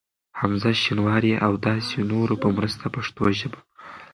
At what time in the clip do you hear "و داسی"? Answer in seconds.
1.53-1.99